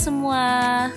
[0.00, 0.88] semua.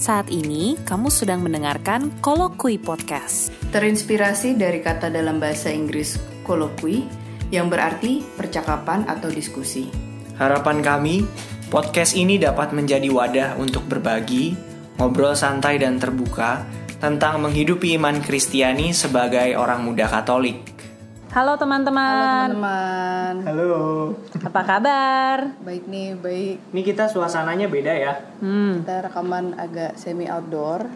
[0.00, 3.52] Saat ini kamu sedang mendengarkan Kolokui Podcast.
[3.68, 7.04] Terinspirasi dari kata dalam bahasa Inggris kolokui
[7.52, 9.92] yang berarti percakapan atau diskusi.
[10.40, 11.28] Harapan kami,
[11.68, 14.56] podcast ini dapat menjadi wadah untuk berbagi,
[14.96, 16.64] ngobrol santai dan terbuka
[16.96, 20.75] tentang menghidupi iman Kristiani sebagai orang muda Katolik.
[21.32, 22.54] Halo teman-teman.
[22.54, 23.74] Teman-teman, Halo.
[24.46, 25.38] Apa kabar?
[25.66, 26.56] baik nih, baik.
[26.70, 28.12] Ini kita suasananya beda ya.
[28.38, 28.84] Hmm.
[28.84, 30.86] Kita rekaman agak semi outdoor.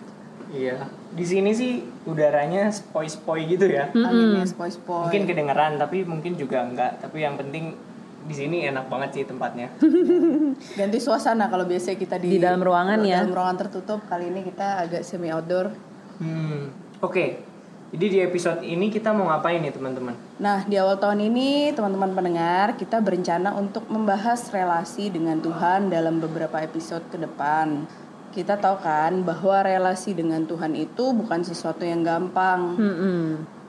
[0.55, 0.87] Iya.
[1.11, 3.91] Di sini sih udaranya spoi-spoi gitu ya.
[3.91, 5.11] Anginnya spoi-spoi.
[5.11, 7.03] Mungkin kedengeran tapi mungkin juga enggak.
[7.03, 7.75] Tapi yang penting
[8.21, 9.75] di sini enak banget sih tempatnya.
[10.79, 13.19] ganti suasana kalau biasanya kita di, Di dalam ruangan kalau ya.
[13.27, 14.01] Dalam ruangan tertutup.
[14.07, 15.75] Kali ini kita agak semi outdoor.
[16.23, 16.71] Hmm.
[17.03, 17.50] Oke.
[17.91, 20.15] Jadi di episode ini kita mau ngapain nih teman-teman?
[20.39, 26.23] Nah, di awal tahun ini, teman-teman pendengar, kita berencana untuk membahas relasi dengan Tuhan dalam
[26.23, 27.91] beberapa episode ke depan.
[28.31, 32.79] Kita tahu kan bahwa relasi dengan Tuhan itu bukan sesuatu yang gampang.
[32.79, 33.23] Mm-mm.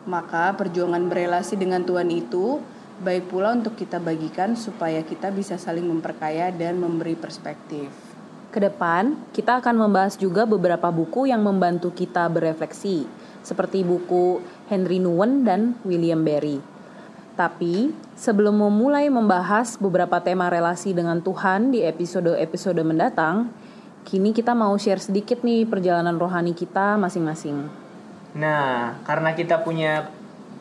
[0.05, 2.61] Maka perjuangan berelasi dengan Tuhan itu
[3.01, 7.89] baik pula untuk kita bagikan supaya kita bisa saling memperkaya dan memberi perspektif.
[8.53, 13.09] Ke depan, kita akan membahas juga beberapa buku yang membantu kita berefleksi,
[13.41, 16.61] seperti buku Henry Nouwen dan William Barry.
[17.35, 23.49] Tapi, sebelum memulai membahas beberapa tema relasi dengan Tuhan di episode-episode mendatang,
[24.05, 27.65] kini kita mau share sedikit nih perjalanan rohani kita masing-masing.
[28.37, 30.11] Nah, karena kita punya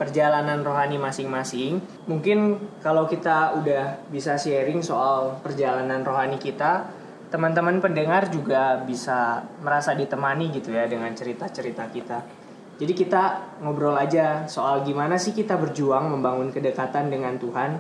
[0.01, 6.89] perjalanan rohani masing-masing, mungkin kalau kita udah bisa sharing soal perjalanan rohani kita,
[7.29, 12.40] teman-teman pendengar juga bisa merasa ditemani gitu ya dengan cerita-cerita kita.
[12.81, 13.23] Jadi kita
[13.61, 17.77] ngobrol aja soal gimana sih kita berjuang membangun kedekatan dengan Tuhan,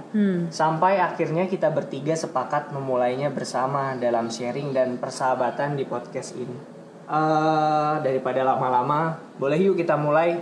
[0.52, 6.80] sampai akhirnya kita bertiga sepakat memulainya bersama dalam sharing dan persahabatan di podcast ini.
[7.10, 10.38] Eh, daripada lama-lama, boleh yuk kita mulai.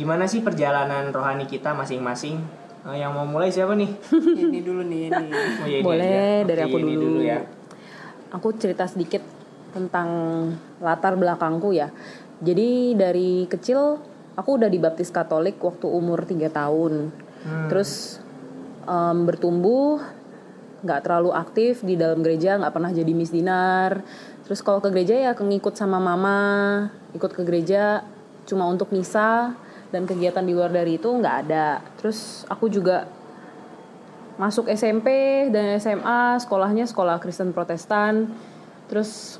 [0.00, 2.40] Gimana sih perjalanan rohani kita masing-masing?
[2.88, 3.90] Eh, yang mau mulai siapa nih?
[4.48, 5.26] ini dulu nih, ini.
[5.60, 6.08] Oh, iya, ini Boleh,
[6.40, 6.48] aja.
[6.48, 7.20] dari Oke, aku ini dulu.
[7.20, 7.38] ya.
[8.32, 9.20] Aku cerita sedikit
[9.76, 10.08] tentang
[10.80, 11.92] latar belakangku ya.
[12.40, 14.00] Jadi dari kecil
[14.36, 17.12] aku udah dibaptis Katolik waktu umur 3 tahun.
[17.68, 18.20] Terus
[18.88, 20.00] em, bertumbuh
[20.80, 24.00] nggak terlalu aktif di dalam gereja, nggak pernah jadi misdinar.
[24.48, 26.40] Terus kalau ke gereja ya ngikut sama mama,
[27.12, 28.02] ikut ke gereja
[28.48, 29.52] cuma untuk misa
[29.92, 31.84] dan kegiatan di luar dari itu nggak ada.
[32.00, 33.04] Terus aku juga
[34.40, 35.08] masuk SMP
[35.52, 38.32] dan SMA sekolahnya sekolah Kristen Protestan
[38.88, 39.36] terus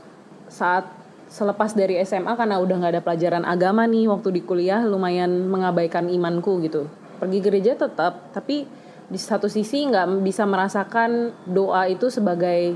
[0.53, 0.84] saat
[1.31, 6.11] selepas dari SMA karena udah nggak ada pelajaran agama nih waktu di kuliah lumayan mengabaikan
[6.11, 6.91] imanku gitu.
[7.23, 8.67] Pergi gereja tetap tapi
[9.07, 12.75] di satu sisi nggak bisa merasakan doa itu sebagai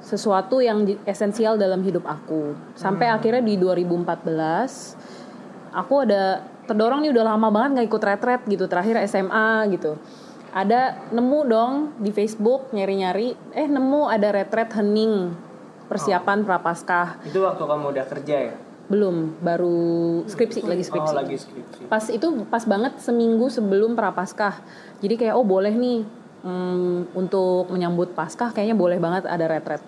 [0.00, 2.56] sesuatu yang esensial dalam hidup aku.
[2.72, 8.64] Sampai akhirnya di 2014 aku ada terdorong nih udah lama banget nggak ikut retret gitu
[8.64, 10.00] terakhir SMA gitu.
[10.48, 15.47] Ada nemu dong di Facebook nyari-nyari eh nemu ada retret hening
[15.88, 17.24] persiapan prapaskah?
[17.24, 18.54] Itu waktu kamu udah kerja ya?
[18.88, 21.12] belum baru skripsi lagi skripsi.
[21.12, 21.80] Oh, lagi skripsi.
[21.92, 24.64] pas itu pas banget seminggu sebelum prapaskah.
[25.04, 26.08] Jadi kayak oh boleh nih
[26.42, 29.84] hmm, untuk menyambut paskah kayaknya boleh banget ada retret.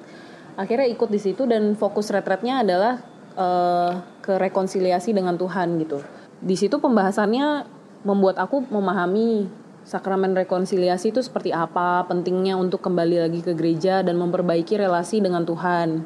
[0.60, 3.00] Akhirnya ikut di situ dan fokus retretnya adalah
[3.40, 6.04] eh, ke rekonsiliasi dengan Tuhan gitu.
[6.44, 7.64] Di situ pembahasannya
[8.04, 9.48] membuat aku memahami
[9.84, 15.44] sakramen rekonsiliasi itu seperti apa pentingnya untuk kembali lagi ke gereja dan memperbaiki relasi dengan
[15.44, 16.04] Tuhan?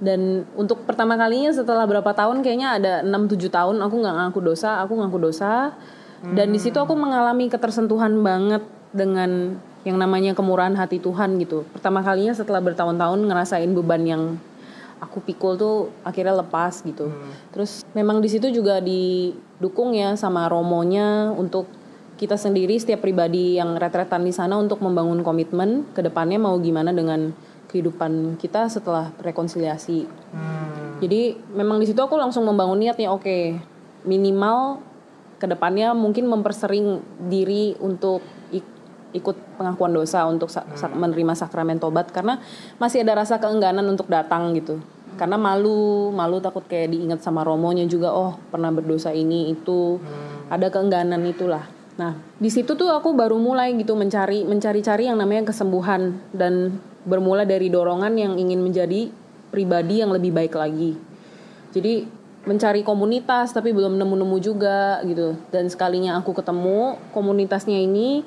[0.00, 4.80] Dan untuk pertama kalinya setelah berapa tahun kayaknya ada 6-7 tahun aku nggak ngaku dosa
[4.80, 5.76] aku ngaku dosa.
[6.20, 8.60] Dan di situ aku mengalami ketersentuhan banget
[8.92, 9.56] dengan
[9.88, 11.64] yang namanya kemurahan hati Tuhan gitu.
[11.72, 14.22] Pertama kalinya setelah bertahun-tahun ngerasain beban yang
[15.00, 17.08] aku pikul tuh akhirnya lepas gitu.
[17.56, 21.64] Terus memang di situ juga didukung ya sama romonya untuk
[22.20, 26.92] kita sendiri setiap pribadi yang retretan di sana untuk membangun komitmen ke depannya mau gimana
[26.92, 27.32] dengan
[27.72, 30.04] kehidupan kita setelah rekonsiliasi.
[31.00, 33.56] Jadi memang di situ aku langsung membangun niatnya oke
[34.04, 34.84] minimal
[35.40, 37.00] ke depannya mungkin mempersering
[37.32, 38.20] diri untuk
[38.52, 38.76] ik-
[39.16, 42.36] ikut pengakuan dosa untuk sa- sa- menerima sakramen tobat karena
[42.76, 44.76] masih ada rasa keengganan untuk datang gitu.
[45.16, 49.96] Karena malu, malu takut kayak diingat sama romonya juga oh pernah berdosa ini itu.
[50.52, 51.79] Ada keengganan itulah.
[52.00, 57.44] Nah, di situ tuh aku baru mulai gitu mencari mencari-cari yang namanya kesembuhan dan bermula
[57.44, 59.12] dari dorongan yang ingin menjadi
[59.52, 60.96] pribadi yang lebih baik lagi.
[61.76, 62.08] Jadi
[62.48, 65.36] mencari komunitas tapi belum nemu-nemu juga gitu.
[65.52, 68.24] Dan sekalinya aku ketemu komunitasnya ini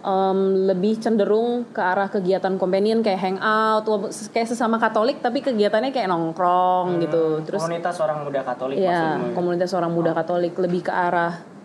[0.00, 6.08] em, lebih cenderung ke arah kegiatan companion kayak hangout, kayak sesama Katolik tapi kegiatannya kayak
[6.08, 7.44] nongkrong gitu.
[7.44, 11.55] Terus komunitas orang muda Katolik ya komunitas orang muda Katolik lebih ke arah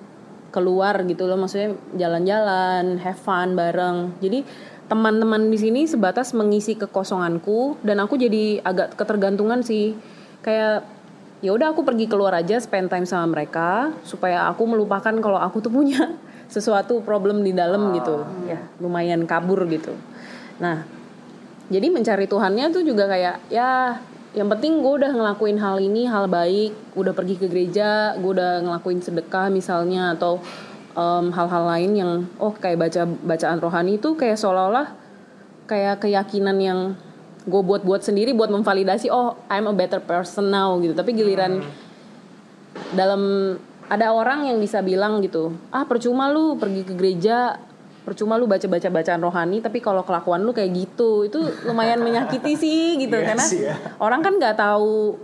[0.52, 4.14] keluar gitu loh, maksudnya jalan-jalan, have fun bareng.
[4.20, 4.44] Jadi
[4.92, 9.96] teman-teman di sini sebatas mengisi kekosonganku dan aku jadi agak ketergantungan sih.
[10.44, 10.84] Kayak
[11.42, 15.60] ya udah aku pergi keluar aja spend time sama mereka supaya aku melupakan kalau aku
[15.60, 16.14] tuh punya
[16.54, 19.98] sesuatu problem di dalam gitu ya lumayan kabur gitu
[20.62, 20.86] nah
[21.74, 23.98] jadi mencari Tuhannya tuh juga kayak ya
[24.32, 26.96] yang penting gue udah ngelakuin hal ini hal baik.
[26.96, 30.40] Udah pergi ke gereja gue udah ngelakuin sedekah misalnya atau
[31.32, 34.92] hal-hal lain yang oh kayak baca bacaan rohani itu kayak seolah-olah
[35.64, 36.80] kayak keyakinan yang
[37.48, 40.92] gue buat-buat sendiri buat memvalidasi oh I'm a better person now gitu.
[40.92, 41.64] Tapi giliran
[42.92, 43.56] dalam
[43.92, 47.60] ada orang yang bisa bilang gitu ah percuma lu pergi ke gereja
[48.02, 51.40] percuma lu baca-baca bacaan rohani tapi kalau kelakuan lu kayak gitu itu
[51.70, 53.16] lumayan menyakiti sih gitu.
[53.18, 53.76] Iya karena sih ya.
[54.02, 55.18] orang kan nggak tahu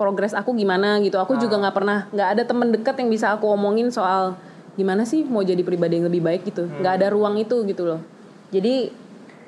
[0.00, 1.20] progres aku gimana gitu.
[1.20, 4.34] Aku juga nggak pernah nggak ada temen dekat yang bisa aku omongin soal
[4.72, 6.64] gimana sih mau jadi pribadi yang lebih baik gitu.
[6.66, 8.00] Nggak ada ruang itu gitu loh.
[8.48, 8.88] Jadi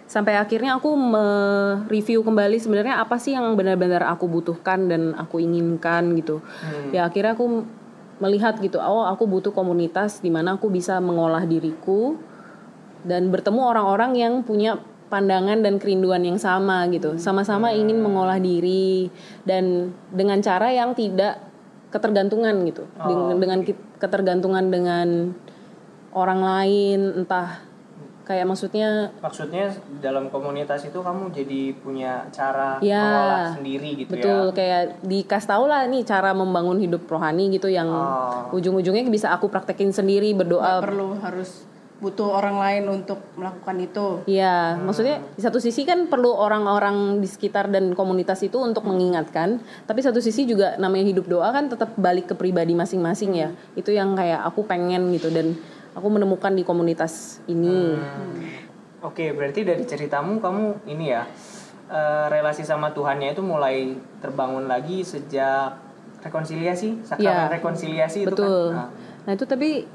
[0.04, 6.12] sampai akhirnya aku mereview kembali sebenarnya apa sih yang benar-benar aku butuhkan dan aku inginkan
[6.20, 6.44] gitu.
[6.92, 7.64] Ya akhirnya aku
[8.22, 12.14] melihat gitu oh aku butuh komunitas di mana aku bisa mengolah diriku
[13.04, 17.14] dan bertemu orang-orang yang punya pandangan dan kerinduan yang sama gitu.
[17.16, 19.06] Sama-sama ingin mengolah diri
[19.42, 21.38] dan dengan cara yang tidak
[21.88, 22.82] ketergantungan gitu.
[22.98, 25.08] Dengan, dengan ki- ketergantungan dengan
[26.10, 27.62] orang lain entah
[28.24, 29.68] kayak maksudnya Maksudnya
[30.00, 34.42] dalam komunitas itu kamu jadi punya cara Ya, mengolah sendiri gitu betul.
[34.48, 34.54] Ya.
[34.54, 38.48] kayak dikasih tau lah nih cara membangun hidup rohani gitu yang Oh.
[38.50, 40.80] ujung-ujungnya bisa aku praktekin sendiri berdoa.
[40.80, 41.50] Nggak perlu harus
[42.04, 44.06] butuh orang lain untuk melakukan itu.
[44.28, 49.64] Iya, maksudnya di satu sisi kan perlu orang-orang di sekitar dan komunitas itu untuk mengingatkan,
[49.88, 53.48] tapi satu sisi juga namanya hidup doa kan tetap balik ke pribadi masing-masing ya.
[53.72, 55.56] Itu yang kayak aku pengen gitu dan
[55.96, 57.96] aku menemukan di komunitas ini.
[59.00, 61.24] Oke, berarti dari ceritamu kamu ini ya
[61.88, 65.80] eh, relasi sama Tuhannya itu mulai terbangun lagi sejak
[66.20, 68.72] rekonsiliasi, sakramen Iya, rekonsiliasi itu Betul.
[68.76, 68.92] kan.
[68.92, 69.88] Nah, Nah, itu tapi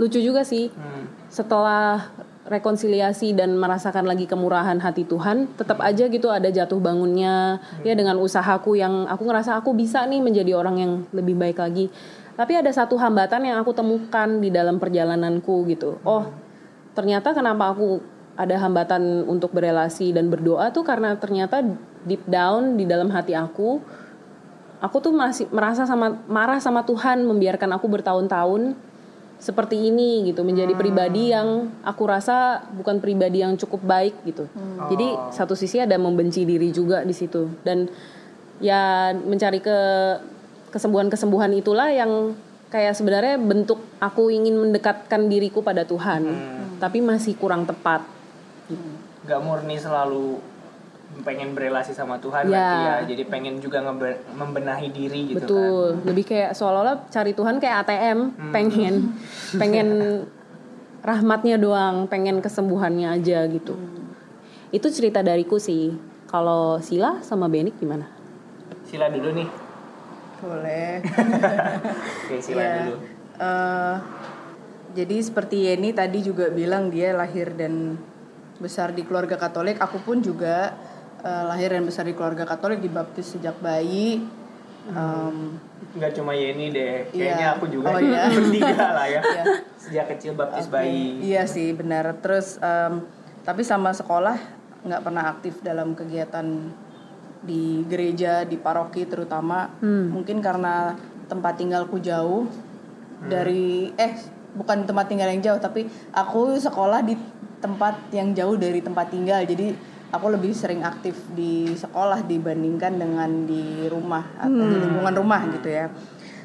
[0.00, 0.70] lucu juga sih.
[0.70, 1.30] hmm.
[1.30, 2.10] Setelah
[2.44, 7.58] rekonsiliasi dan merasakan lagi kemurahan hati Tuhan, tetap aja gitu ada jatuh bangunnya.
[7.82, 11.88] Ya dengan usahaku yang aku ngerasa aku bisa nih menjadi orang yang lebih baik lagi.
[12.34, 16.02] Tapi ada satu hambatan yang aku temukan di dalam perjalananku gitu.
[16.02, 16.28] Oh,
[16.92, 18.02] ternyata kenapa aku
[18.34, 21.62] ada hambatan untuk berelasi dan berdoa tuh karena ternyata
[22.02, 23.78] deep down di dalam hati aku
[24.82, 28.74] aku tuh masih merasa sama marah sama Tuhan membiarkan aku bertahun-tahun
[29.44, 34.48] seperti ini gitu menjadi pribadi yang aku rasa bukan pribadi yang cukup baik gitu.
[34.88, 37.52] Jadi satu sisi ada membenci diri juga di situ.
[37.60, 37.84] Dan
[38.56, 39.78] ya mencari ke
[40.72, 42.32] kesembuhan-kesembuhan itulah yang
[42.72, 46.24] kayak sebenarnya bentuk aku ingin mendekatkan diriku pada Tuhan,
[46.80, 48.00] tapi masih kurang tepat.
[49.28, 50.40] Gak murni selalu
[51.22, 52.50] pengen berelasi sama Tuhan Ya.
[52.50, 52.94] berarti ya.
[53.06, 53.78] Jadi pengen juga
[54.30, 55.46] membenahi diri gitu kan.
[55.46, 58.18] Betul, lebih kayak seolah-olah cari Tuhan kayak ATM,
[58.50, 58.94] pengen
[59.62, 59.88] pengen
[61.00, 63.76] rahmatnya doang, pengen kesembuhannya aja gitu.
[64.68, 65.94] Itu cerita dariku sih.
[66.26, 68.10] Kalau Sila sama Benik gimana?
[68.82, 69.48] Sila dulu nih.
[70.42, 70.98] Boleh.
[72.26, 72.74] Oke, Sila Iya.
[72.82, 72.94] dulu.
[73.34, 73.96] Eh,
[74.94, 77.98] jadi seperti Yeni tadi juga bilang dia lahir dan
[78.56, 79.78] besar di keluarga Katolik.
[79.78, 80.74] Aku pun juga
[81.24, 84.22] eh, lahir dan besar di keluarga Katolik, dibaptis sejak bayi.
[84.84, 85.56] Em,
[85.94, 87.32] Nggak cuma Yeni deh, Iya.
[87.32, 88.28] kayaknya aku juga Oh, iya.
[88.36, 89.20] bertiga lah ya.
[89.32, 89.44] Iya.
[89.74, 91.24] Sejak kecil baptis Oke, bayi.
[91.24, 92.20] Iya sih benar.
[92.20, 93.00] Terus em,
[93.40, 94.36] tapi sama sekolah
[94.84, 96.44] nggak pernah aktif dalam kegiatan
[97.40, 99.72] di gereja di paroki terutama.
[99.80, 100.92] Mungkin karena
[101.24, 102.44] tempat tinggalku jauh
[103.24, 104.12] dari eh
[104.52, 107.16] bukan tempat tinggal yang jauh tapi aku sekolah di
[107.58, 109.40] tempat yang jauh dari tempat tinggal.
[109.40, 109.72] Jadi
[110.14, 115.68] aku lebih sering aktif di sekolah dibandingkan dengan di rumah atau di lingkungan rumah gitu
[115.68, 115.86] ya.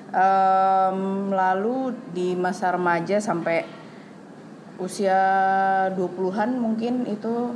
[0.09, 3.61] Em, lalu di masa remaja sampai
[4.81, 5.21] usia
[5.93, 7.53] 20-an mungkin itu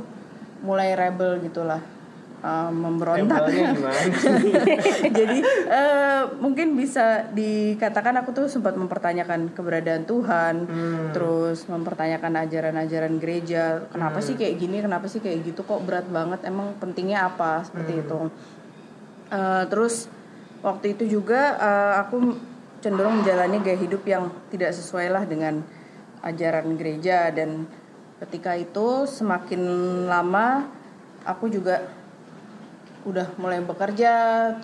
[0.62, 1.93] mulai rebel gitulah
[2.44, 3.48] eh, memberontak.
[5.18, 10.54] Jadi eh, mungkin bisa dikatakan aku tuh sempat mempertanyakan keberadaan Tuhan
[11.16, 13.88] terus mempertanyakan ajaran-ajaran gereja.
[13.88, 14.84] Kenapa sih kayak gini?
[14.84, 15.64] Kenapa sih kayak gitu?
[15.64, 16.44] Kok berat banget?
[16.44, 17.64] Emang pentingnya apa?
[17.64, 18.20] Seperti itu.
[19.32, 20.12] Eh, terus
[20.60, 21.56] waktu itu juga
[22.04, 22.36] aku
[22.84, 25.64] cenderung menjalani gaya hidup yang tidak sesuai lah dengan
[26.20, 27.32] ajaran gereja.
[27.32, 27.64] Dan
[28.20, 29.60] ketika itu semakin
[30.08, 30.68] lama
[31.24, 32.03] aku juga
[33.04, 34.14] udah mulai bekerja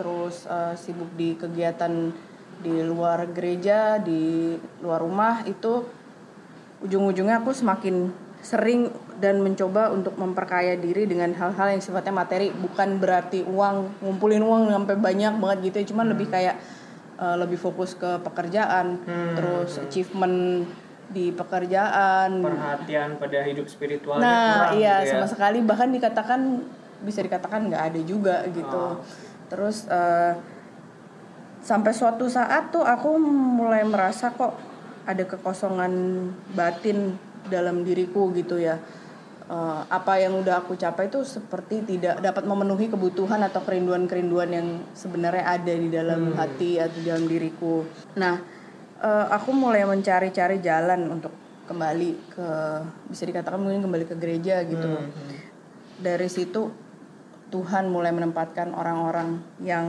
[0.01, 2.13] terus eh, sibuk di kegiatan
[2.61, 4.53] di luar gereja di
[4.85, 5.85] luar rumah itu
[6.85, 8.89] ujung-ujungnya aku semakin sering
[9.21, 12.49] dan mencoba untuk memperkaya diri dengan hal-hal yang sifatnya materi.
[12.49, 16.57] Bukan berarti uang ngumpulin uang sampai banyak banget gitu ya cuman lebih kayak
[17.21, 18.97] eh, lebih fokus ke pekerjaan
[19.37, 20.65] terus achievement
[21.13, 22.41] di pekerjaan.
[22.41, 25.13] Perhatian pada hidup spiritualnya nah kurang iya gitu ya.
[25.21, 25.59] sama sekali.
[25.61, 26.41] Bahkan dikatakan
[27.05, 29.01] bisa dikatakan nggak ada juga gitu.
[29.01, 29.03] Oh.
[29.51, 30.39] terus eh,
[31.61, 34.57] sampai suatu saat tuh aku mulai merasa kok
[35.05, 35.93] ada kekosongan
[36.55, 37.19] batin
[37.51, 38.79] dalam diriku gitu ya.
[39.51, 44.69] Eh, apa yang udah aku capai itu seperti tidak dapat memenuhi kebutuhan atau kerinduan-kerinduan yang
[44.95, 47.83] sebenarnya ada di dalam hati atau di dalam diriku.
[48.15, 48.39] Nah
[49.03, 51.35] eh, aku mulai mencari-cari jalan untuk
[51.67, 52.49] kembali ke
[53.11, 54.87] bisa dikatakan mungkin kembali ke gereja gitu.
[55.99, 56.71] Dari situ
[57.51, 59.87] Tuhan mulai menempatkan orang-orang yang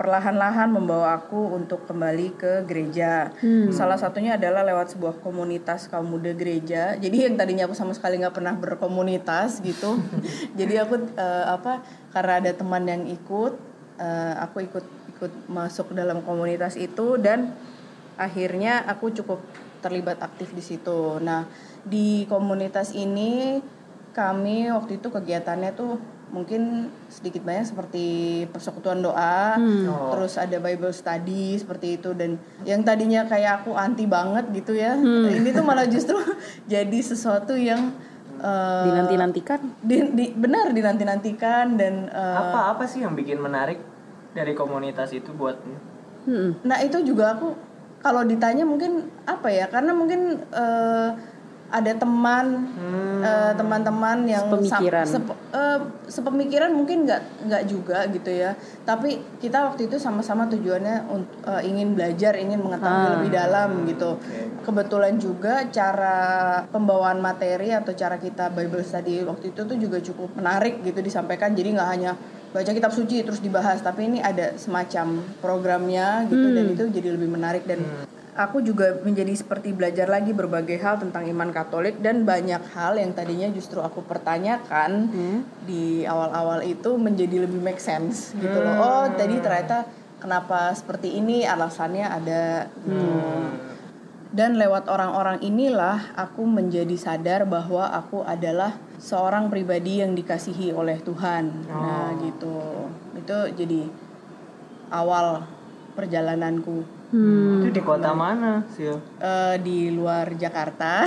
[0.00, 3.36] perlahan-lahan membawa aku untuk kembali ke gereja.
[3.68, 6.96] Salah satunya adalah lewat sebuah komunitas kaum muda gereja.
[6.96, 10.00] Jadi yang tadinya aku sama sekali nggak pernah berkomunitas gitu.
[10.58, 11.84] Jadi aku eh, apa
[12.16, 13.52] karena ada teman yang ikut,
[14.00, 14.84] eh, aku ikut
[15.20, 17.52] ikut masuk dalam komunitas itu dan
[18.16, 19.44] akhirnya aku cukup
[19.84, 21.20] terlibat aktif di situ.
[21.20, 21.44] Nah
[21.84, 23.60] di komunitas ini
[24.16, 28.06] kami waktu itu kegiatannya tuh mungkin sedikit banyak seperti
[28.46, 30.14] persekutuan doa, Oh.
[30.14, 34.94] terus ada Bible study seperti itu dan yang tadinya kayak aku anti banget gitu ya,
[34.94, 36.14] ini tuh malah justru
[36.70, 37.90] jadi sesuatu yang
[38.36, 39.60] eh, Dinanti-nantikan.
[39.80, 43.82] di- di- benar dinanti-nantikan dan eh, apa apa sih yang bikin menarik
[44.30, 45.58] dari komunitas itu buat
[46.20, 46.52] Hmm.
[46.62, 47.56] Nah itu juga aku
[47.98, 51.08] kalau ditanya mungkin apa ya karena mungkin eh,
[51.70, 52.66] ada teman
[53.20, 55.06] eh, teman-teman yang Sepemikiran.
[55.06, 58.52] sep- eh, sepemikiran mungkin nggak nggak juga gitu ya.
[58.82, 63.12] Tapi kita waktu itu sama-sama tujuannya untuk ingin belajar ingin mengetahui Ah.
[63.14, 64.18] lebih dalam gitu.
[64.60, 66.18] Kebetulan juga cara
[66.66, 71.52] pembawaan materi atau cara kita Bible study waktu itu tuh juga cukup menarik gitu disampaikan.
[71.52, 72.12] Jadi nggak hanya
[72.50, 76.46] baca kitab suci terus dibahas tapi ini ada semacam programnya gitu.
[76.50, 77.78] Dan itu jadi lebih menarik dan
[78.38, 83.10] aku juga menjadi seperti belajar lagi berbagai hal tentang iman Katolik dan banyak hal yang
[83.10, 85.10] tadinya justru aku pertanyakan
[85.66, 88.74] di awal-awal itu menjadi lebih make sense gitu loh.
[88.78, 89.86] Oh tadi ternyata
[90.22, 91.42] kenapa seperti ini?
[91.42, 93.10] Alasannya ada gitu.
[94.30, 101.02] Dan lewat orang-orang inilah aku menjadi sadar bahwa aku adalah seorang pribadi yang dikasihi oleh
[101.02, 101.66] Tuhan.
[101.66, 102.86] Nah, gitu.
[103.18, 103.90] Itu jadi
[104.94, 105.42] awal
[105.98, 108.86] perjalananku itu di kota mana sih
[109.18, 111.02] Eh, di luar Jakarta.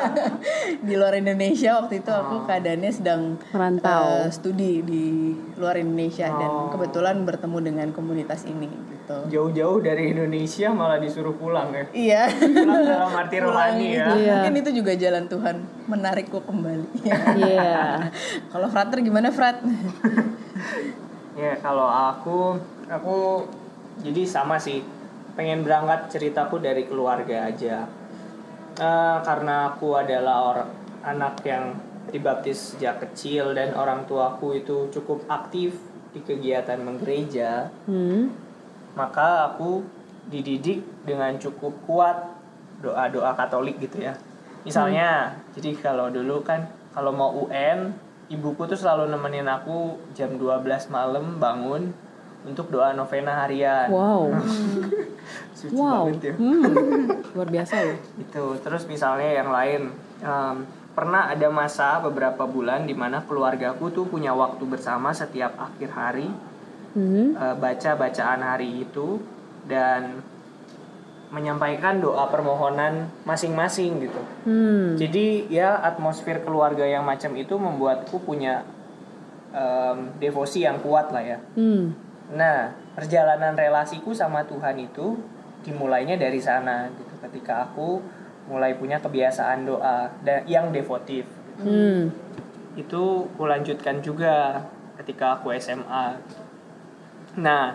[0.80, 4.24] di luar Indonesia waktu itu aku keadaannya sedang Merantau.
[4.24, 5.04] eh, studi di
[5.54, 6.70] luar Indonesia dan Oh.
[6.70, 9.16] kebetulan bertemu dengan komunitas ini gitu.
[9.28, 12.22] jauh-jauh dari Indonesia malah disuruh pulang ya Iya.
[12.32, 14.32] pulang dalam arti Pulang rohani ya Iya.
[14.34, 15.56] Mungkin itu juga jalan Tuhan
[15.86, 16.88] menarikku kembali.
[17.36, 18.08] Iya.
[18.52, 19.60] Kalau Frater gimana Frat?
[21.32, 23.46] Ya kalau aku aku
[23.98, 24.82] jadi sama sih
[25.38, 27.86] pengen berangkat ceritaku dari keluarga aja
[28.78, 30.70] Eh, karena aku adalah orang
[31.02, 31.74] anak yang
[32.14, 35.74] dibaptis sejak kecil dan orang tuaku itu cukup aktif
[36.14, 38.30] di kegiatan menggereja Hmm.
[38.94, 39.82] maka aku
[40.30, 42.22] dididik dengan cukup kuat
[42.78, 44.14] doa-doa Katolik gitu ya.
[44.62, 47.90] Misalnya, jadi kalau dulu kan kalau mau UN,
[48.30, 51.90] ibuku tuh selalu nemenin aku jam 12 malam bangun
[52.46, 53.90] untuk doa novena harian.
[53.90, 54.30] Wow.
[55.52, 56.08] Suci Wow.
[56.08, 56.34] banget ya.
[56.36, 56.62] Hmm.
[57.34, 57.98] Luar biasa loh.
[58.16, 58.44] Itu.
[58.60, 59.80] Terus misalnya yang lain,
[60.18, 60.56] em,
[60.92, 66.28] pernah ada masa beberapa bulan di mana keluargaku tuh punya waktu bersama setiap akhir hari
[66.88, 67.36] Hmm.
[67.36, 69.20] eh, baca bacaan hari itu
[69.64, 70.24] dan
[71.28, 74.20] menyampaikan doa permohonan masing-masing gitu.
[74.42, 74.96] Hmm.
[74.96, 78.64] Jadi ya atmosfer keluarga yang macam itu membuatku punya
[79.48, 81.38] em, devosi yang kuat lah ya.
[81.52, 81.92] Hmm.
[82.32, 85.14] Nah perjalanan relasiku sama Tuhan itu
[85.62, 87.14] dimulainya dari sana gitu.
[87.22, 88.02] Ketika aku
[88.50, 91.22] mulai punya kebiasaan doa dan yang devotif
[91.58, 92.14] Hmm.
[92.78, 94.62] itu kulanjutkan juga
[94.98, 96.14] ketika aku SMA.
[97.38, 97.74] Nah,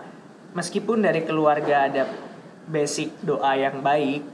[0.56, 2.08] meskipun dari keluarga ada
[2.64, 4.24] basic doa yang baik,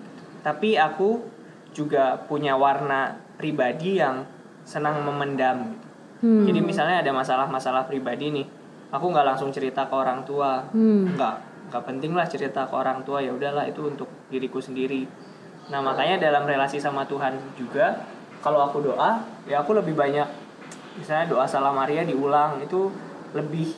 [0.47, 1.19] tapi aku
[1.75, 4.23] juga punya warna pribadi yang
[4.63, 5.75] senang memendam.
[6.23, 6.47] Hmm.
[6.47, 8.47] Jadi misalnya ada masalah-masalah pribadi nih,
[8.91, 11.15] aku nggak langsung cerita ke orang tua, Hmm.
[11.15, 11.35] nggak
[11.71, 15.07] nggak penting lah cerita ke orang tua ya udahlah itu untuk diriku sendiri.
[15.71, 18.03] Nah makanya dalam relasi sama Tuhan juga
[18.43, 20.27] kalau aku doa ya aku lebih banyak
[20.99, 22.91] misalnya doa salam Maria diulang itu
[23.31, 23.71] lebih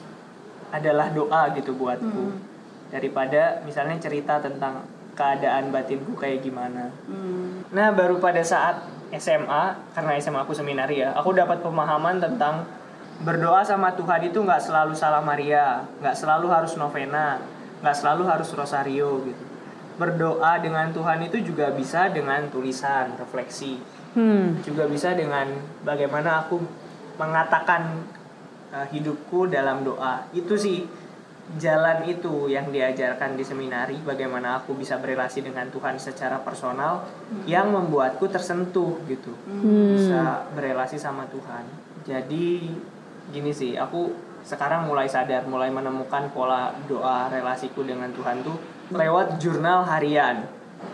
[0.73, 2.33] adalah doa gitu buatku
[2.89, 7.61] daripada misalnya cerita tentang keadaan batinku kayak gimana Hmm.
[7.73, 12.65] Nah, baru pada saat SMA, karena SMA aku seminari ya, aku dapat pemahaman tentang
[13.23, 17.39] berdoa sama Tuhan itu nggak selalu salam Maria, nggak selalu harus novena,
[17.81, 19.45] nggak selalu harus rosario gitu.
[19.97, 23.79] Berdoa dengan Tuhan itu juga bisa dengan tulisan, refleksi,
[24.13, 24.61] Hmm.
[24.61, 25.49] juga bisa dengan
[25.89, 26.61] bagaimana aku
[27.17, 28.05] mengatakan
[28.69, 30.29] uh, hidupku dalam doa.
[30.37, 30.85] Itu sih
[31.57, 37.09] jalan itu yang diajarkan di seminari bagaimana aku bisa berrelasi dengan Tuhan secara personal
[37.49, 39.33] yang membuatku tersentuh gitu.
[39.97, 41.65] Bisa berrelasi sama Tuhan.
[42.05, 42.69] Jadi
[43.31, 44.11] gini sih, aku
[44.43, 48.59] sekarang mulai sadar, mulai menemukan pola doa relasiku dengan Tuhan tuh
[48.91, 50.43] lewat jurnal harian.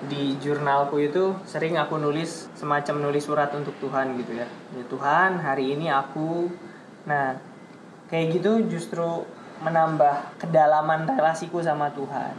[0.04, 4.44] Di jurnalku itu sering aku nulis semacam nulis surat untuk Tuhan gitu ya.
[4.76, 6.52] ya Tuhan hari ini aku.
[7.08, 7.40] Nah
[8.12, 9.24] kayak gitu justru
[9.64, 12.36] menambah kedalaman relasiku sama Tuhan.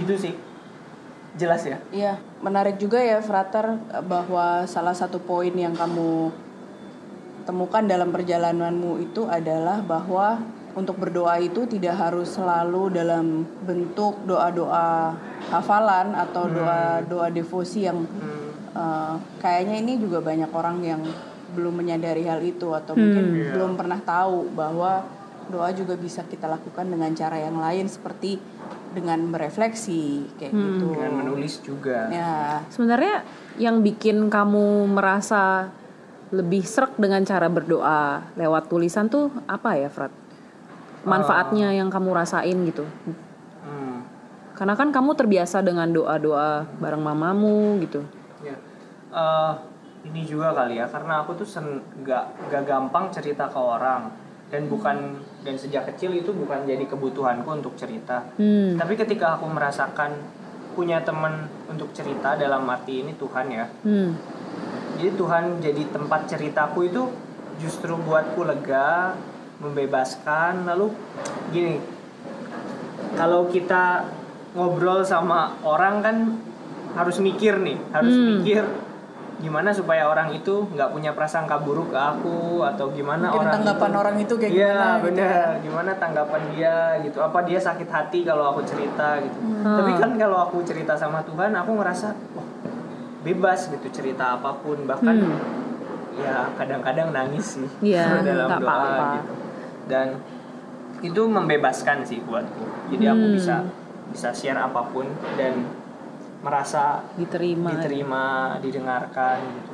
[0.00, 0.34] Gitu sih.
[1.36, 1.76] Jelas ya?
[1.92, 3.76] Iya, menarik juga ya Frater
[4.08, 6.32] bahwa salah satu poin yang kamu
[7.46, 10.42] temukan dalam perjalananmu itu adalah bahwa
[10.76, 15.14] untuk berdoa itu tidak harus selalu dalam bentuk doa-doa
[15.48, 21.00] hafalan atau doa-doa devosi yang Hmm, eh, kayaknya ini juga banyak orang yang
[21.56, 23.56] belum menyadari hal itu atau mungkin Iya.
[23.56, 25.06] belum pernah tahu bahwa
[25.46, 28.36] doa juga bisa kita lakukan dengan cara yang lain seperti
[28.92, 30.92] dengan berefleksi kayak gitu.
[30.92, 32.10] dengan menulis juga.
[32.10, 33.22] Ya, Sebenarnya
[33.56, 35.70] yang bikin kamu merasa
[36.30, 40.10] lebih serak dengan cara berdoa lewat tulisan tuh apa ya, Frat?
[41.06, 42.82] Manfaatnya yang kamu rasain gitu.
[43.62, 44.02] Hmm,
[44.58, 48.02] Karena kan kamu terbiasa dengan doa-doa bareng mamamu gitu.
[48.42, 48.58] ya.
[49.14, 49.52] Eh,
[50.06, 51.66] ini juga kali ya karena aku tuh sen
[52.02, 54.06] nggak nggak gampang cerita ke orang
[54.46, 58.78] dan bukan dan sejak kecil itu bukan jadi kebutuhanku untuk cerita Hmm.
[58.78, 60.14] Tapi ketika aku merasakan
[60.74, 63.66] punya teman untuk cerita dalam arti ini Tuhan ya.
[63.82, 64.14] Hmm.
[64.96, 67.02] Jadi Tuhan jadi tempat ceritaku itu
[67.56, 69.12] justru buatku lega,
[69.60, 70.64] membebaskan.
[70.64, 70.92] Lalu
[71.50, 71.76] gini,
[73.14, 74.08] kalau kita
[74.52, 76.16] ngobrol sama orang kan
[76.96, 78.40] harus mikir nih, harus Hmm.
[78.40, 78.64] mikir
[79.36, 83.90] gimana supaya orang itu nggak punya prasangka buruk ke aku atau gimana mungkin orang tanggapan
[83.92, 85.46] itu- orang itu kayak Iya gimana gitu benar.
[85.60, 87.18] Gimana tanggapan dia gitu?
[87.20, 89.36] Apa dia sakit hati kalau aku cerita gitu?
[89.36, 89.76] Hmm.
[89.76, 92.45] Tapi kan kalau aku cerita sama Tuhan, aku ngerasa wah
[93.26, 95.38] bebas gitu cerita apa pun bahkan Hmm.
[96.16, 99.06] ya kadang-kadang nangis sih Iya, dalam doa apa-apa.
[99.16, 99.32] gitu.
[99.86, 100.06] Dan
[101.00, 102.64] itu membebaskan sih buatku.
[102.88, 103.34] Jadi aku Hmm.
[103.34, 103.56] bisa
[104.06, 105.66] bisa share apa pun dan
[106.38, 107.74] merasa Diterima.
[107.74, 108.26] diterima,
[108.58, 109.72] didengarkan gitu.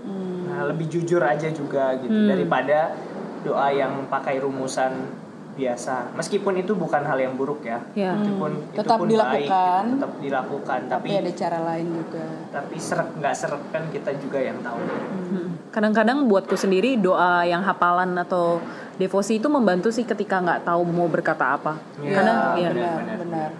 [0.00, 0.46] Hmm.
[0.46, 2.28] Nah, lebih jujur aja juga gitu Hmm.
[2.28, 2.92] daripada
[3.40, 4.92] doa yang pakai rumusan
[5.60, 6.16] biasa.
[6.16, 7.78] Meskipun itu bukan hal yang buruk ya.
[7.92, 8.16] Ya.
[8.16, 9.82] Itu pun itu Tetap pun dilakukan.
[9.84, 10.80] baik, tetap dilakukan.
[10.88, 12.24] tapi Tapi ada cara lain juga.
[12.50, 14.80] tapi serak nggak serak kan kita juga yang tahu.
[14.80, 15.48] Hmm.
[15.70, 18.58] Kadang-kadang buatku sendiri doa yang hafalan atau
[18.96, 21.76] devosi itu membantu sih ketika nggak tahu mau berkata apa.
[21.96, 23.16] Iya, Karena Ya, ya, benar, benar.
[23.20, 23.50] benar.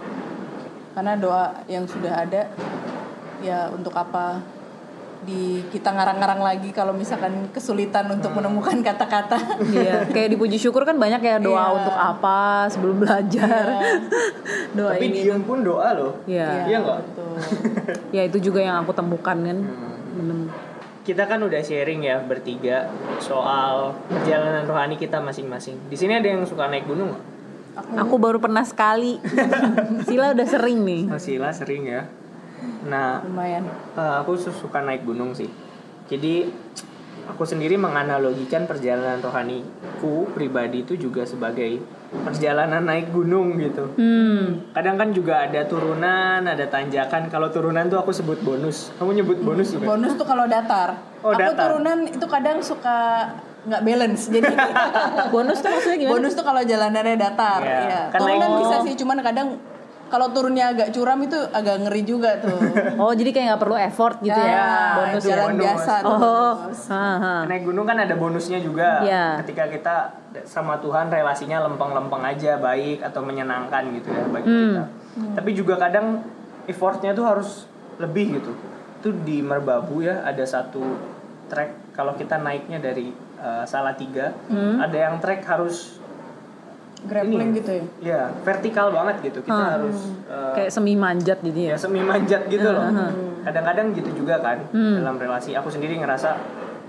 [0.91, 2.43] Karena doa yang sudah ada
[3.39, 4.43] ya untuk apa
[5.21, 9.37] di kita ngarang-ngarang lagi kalau misalkan kesulitan untuk menemukan kata-kata.
[9.69, 11.77] Iya, kayak dipuji syukur kan banyak ya doa Iya.
[11.77, 13.85] untuk apa sebelum belajar.
[14.79, 15.21] doa Tapi ini.
[15.21, 16.13] diem pun doa loh.
[16.25, 16.65] Iya.
[16.65, 16.99] Iya nggak?
[17.05, 17.35] Betul.
[18.17, 19.59] Ya itu juga yang aku temukan kan.
[19.61, 20.49] Hmm.
[21.01, 25.77] Kita kan udah sharing ya bertiga soal perjalanan rohani kita masing-masing.
[25.87, 27.25] Di sini ada yang suka naik gunung nggak?
[27.99, 29.17] Aku baru pernah sekali.
[30.09, 31.03] Sila udah sering nih.
[31.09, 32.03] Oh, Sila sering ya.
[32.83, 33.65] Nah, Lumayan.
[33.93, 35.49] Eh, aku su- suka naik gunung sih.
[36.07, 36.49] Jadi
[37.27, 41.79] aku sendiri menganalogikan perjalanan rohaniku pribadi itu juga sebagai
[42.11, 43.87] perjalanan naik gunung gitu.
[43.95, 44.67] Hmm.
[44.71, 47.29] Kadang kan juga ada turunan, ada tanjakan.
[47.29, 48.91] Kalau turunan tuh aku sebut bonus.
[48.97, 49.87] Kamu nyebut bonus juga?
[49.87, 50.99] Bonus tuh kalau datar.
[51.21, 51.71] Oh, Aku datar.
[51.71, 53.31] turunan itu kadang suka
[53.63, 54.27] nggak balance.
[54.27, 54.51] Jadi
[55.35, 56.13] Bonus tuh maksudnya gimana?
[56.17, 57.61] bonus tuh kalau jalanannya datar.
[57.61, 57.79] Iya.
[57.87, 58.01] Ya.
[58.11, 59.49] Kan Turunan naik- bisa sih, cuman kadang
[60.11, 62.59] kalau turunnya agak curam itu agak ngeri juga tuh.
[63.01, 64.53] Oh jadi kayak nggak perlu effort gitu ya?
[64.53, 64.69] Ya,
[64.99, 65.63] Bonus itu jalan bonus.
[65.63, 66.11] biasa tuh.
[66.11, 66.83] Oh, bonus.
[66.91, 67.35] ha, ha.
[67.47, 69.01] Naik gunung kan ada bonusnya juga.
[69.01, 69.41] Iya.
[69.41, 69.95] Ketika kita
[70.45, 74.61] sama Tuhan relasinya lempeng-lempeng aja, baik atau menyenangkan gitu ya bagi Hmm.
[74.67, 74.85] kita.
[75.39, 76.27] Tapi juga kadang
[76.67, 77.65] effortnya tuh harus
[77.97, 78.53] lebih gitu.
[78.99, 80.83] Itu di Merbabu ya ada satu
[81.47, 84.77] trek kalau kita naiknya dari uh, Salatiga, Hmm.
[84.77, 86.00] ada yang trek harus
[87.01, 87.85] Grappling gitu ya.
[88.03, 89.39] ya vertikal banget gitu.
[89.41, 89.71] Kita Ah.
[89.75, 91.69] harus uh, Kayak semi manjat gitu ya?
[91.73, 92.83] ya semi manjat gitu loh.
[92.83, 93.11] Uh-huh.
[93.41, 95.01] Kadang-kadang gitu juga kan Hmm.
[95.01, 95.53] dalam relasi.
[95.53, 96.37] Aku sendiri ngerasa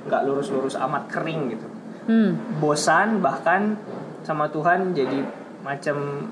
[0.02, 1.68] nggak lurus-lurus amat kering gitu
[2.02, 2.34] Hmm.
[2.58, 3.78] bosan bahkan
[4.22, 5.22] sama Tuhan jadi
[5.62, 6.28] macam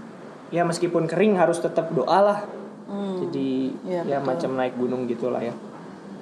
[0.49, 2.39] ya meskipun kering harus tetap doa lah
[3.21, 3.49] jadi
[3.85, 4.25] Iya, ya betul.
[4.25, 5.53] macam naik gunung gitulah ya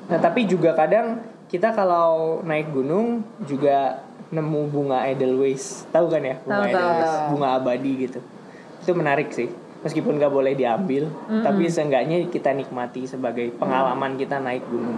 [0.08, 5.88] nah tapi juga kadang kita kalau naik gunung juga nemu bunga edelweiss.
[5.90, 6.36] Tahu kan ya?
[6.42, 7.08] Bunga Tahu, tahu, edelweiss.
[7.08, 7.28] tahu.
[7.34, 8.20] bunga abadi gitu.
[8.84, 9.50] Itu menarik sih.
[9.78, 11.06] Meskipun nggak boleh diambil
[11.46, 14.98] tapi seenggaknya kita nikmati sebagai pengalaman kita naik gunung.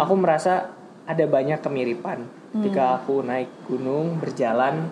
[0.00, 0.72] Aku merasa
[1.04, 2.24] ada banyak kemiripan.
[2.56, 4.88] Ketika aku naik gunung berjalan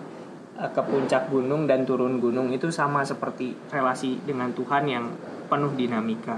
[0.55, 5.05] eh, ke puncak gunung dan turun gunung itu sama seperti relasi dengan Tuhan yang
[5.49, 6.37] penuh dinamika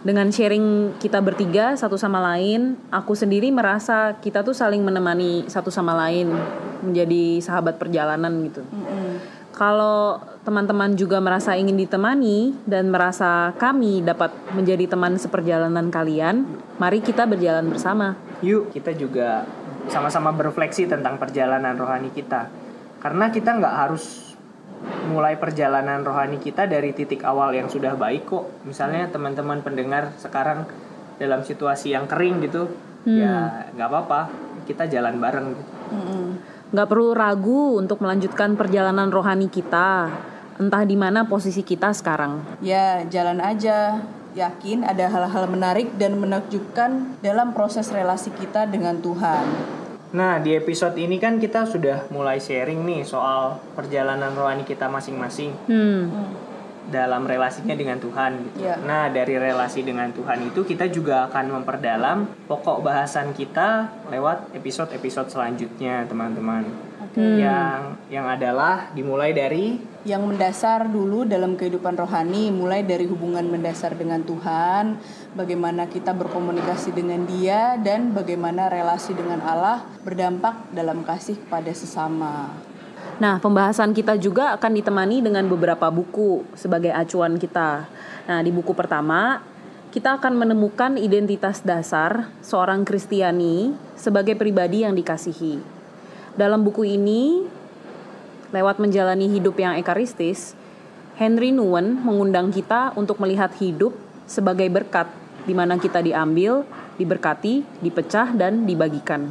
[0.00, 5.68] Dengan sharing kita bertiga satu sama lain, aku sendiri merasa kita tuh saling menemani satu
[5.68, 6.32] sama lain
[6.80, 8.64] menjadi sahabat perjalanan gitu.
[9.52, 16.48] Kalau teman-teman juga merasa ingin ditemani dan merasa kami dapat menjadi teman seperjalanan kalian,
[16.80, 18.16] mari kita berjalan bersama.
[18.40, 19.44] Yuk kita juga
[19.92, 22.48] sama-sama berefleksi tentang perjalanan rohani kita.
[23.04, 24.29] Karena kita nggak harus
[25.10, 28.46] mulai perjalanan rohani kita dari titik awal yang sudah baik kok.
[28.64, 30.64] Misalnya teman-teman pendengar sekarang
[31.20, 32.70] dalam situasi yang kering gitu,
[33.04, 34.20] ya nggak apa-apa,
[34.64, 35.52] kita jalan bareng.
[35.52, 35.72] Gitu.
[36.70, 40.08] Nggak perlu ragu untuk melanjutkan perjalanan rohani kita,
[40.56, 42.62] entah di mana posisi kita sekarang.
[42.62, 44.00] Ya, jalan aja.
[44.30, 49.42] Yakin ada hal-hal menarik dan menakjubkan dalam proses relasi kita dengan Tuhan.
[50.10, 55.54] Nah di episode ini kan kita sudah mulai sharing nih soal perjalanan rohani kita masing-masing.
[55.70, 56.06] Hmm.
[56.90, 58.66] dalam relasinya dengan Tuhan gitu.
[58.66, 58.82] Iya.
[58.82, 65.30] Nah, dari relasi dengan Tuhan itu kita juga akan memperdalam pokok bahasan kita lewat episode-episode
[65.30, 66.89] selanjutnya, teman-teman.
[67.18, 69.74] Yang yang adalah dimulai dari
[70.06, 74.94] yang mendasar dulu dalam kehidupan rohani mulai dari hubungan mendasar dengan Tuhan,
[75.34, 82.46] bagaimana kita berkomunikasi dengan Dia dan bagaimana relasi dengan Allah berdampak dalam kasih kepada sesama.
[83.18, 87.90] Nah, pembahasan kita juga akan ditemani dengan beberapa buku sebagai acuan kita.
[88.30, 89.42] Nah, di buku pertama,
[89.90, 95.79] kita akan menemukan identitas dasar seorang Kristiani sebagai pribadi yang dikasihi.
[96.40, 97.44] Dalam buku ini,
[98.48, 100.56] lewat menjalani hidup yang ekaristis,
[101.20, 103.92] Henry Nguyen mengundang kita untuk melihat hidup
[104.24, 105.04] sebagai berkat
[105.44, 106.64] di mana kita diambil,
[106.96, 109.28] diberkati, dipecah, dan dibagikan.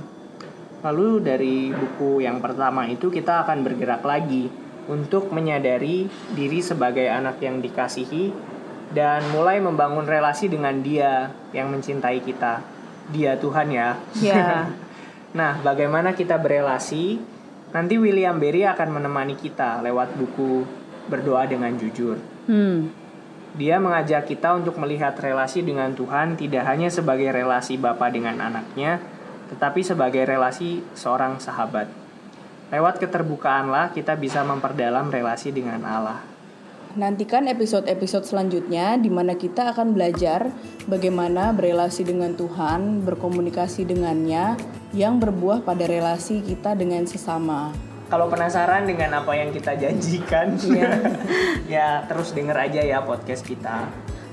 [0.79, 4.47] lalu dari buku yang pertama itu kita akan bergerak lagi
[4.87, 8.31] untuk menyadari diri sebagai anak yang dikasihi
[8.95, 12.63] dan mulai membangun relasi dengan Dia yang mencintai kita.
[13.11, 13.97] Dia Tuhan ya.
[14.21, 14.71] Ya.
[15.33, 17.21] Nah, bagaimana kita berelasi?
[17.69, 20.65] Nanti William Berry akan menemani kita lewat buku
[21.09, 22.17] Berdoa dengan Jujur.
[22.49, 22.89] Hmm.
[23.57, 29.01] Dia mengajak kita untuk melihat relasi dengan Tuhan tidak hanya sebagai relasi bapa dengan anaknya,
[29.49, 31.89] tetapi sebagai relasi seorang sahabat.
[32.69, 36.21] Lewat keterbukaanlah kita bisa memperdalam relasi dengan Allah.
[36.97, 40.49] Nantikan episode-episode selanjutnya di mana kita akan belajar
[40.89, 44.57] bagaimana berelasi dengan Tuhan, berkomunikasi dengannya
[44.97, 47.69] yang berbuah pada relasi kita dengan sesama.
[48.09, 50.57] Kalau penasaran dengan apa yang kita janjikan,
[51.69, 53.85] ya terus denger aja ya podcast kita.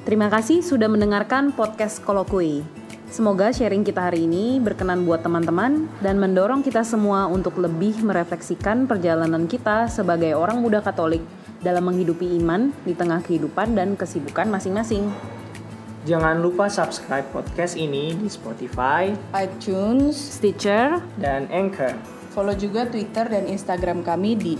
[0.08, 2.64] Terima kasih sudah mendengarkan podcast Kolokui.
[3.12, 8.88] Semoga sharing kita hari ini berkenan buat teman-teman dan mendorong kita semua untuk lebih merefleksikan
[8.88, 15.08] perjalanan kita sebagai orang muda Katolik dalam menghidupi iman di tengah kehidupan dan kesibukan masing-masing.
[16.06, 21.98] Jangan lupa subscribe podcast ini di Spotify iTunes, Stitcher, dan Anchor.
[22.30, 24.54] follow juga Twitter dan Instagram kami di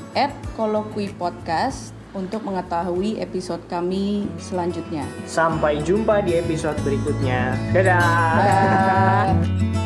[0.56, 5.04] @kolokuipodcast untuk mengetahui episode kami selanjutnya.
[5.28, 7.52] Sampai jumpa di episode berikutnya.
[7.76, 8.00] Dadah.
[8.40, 9.85] Dadah.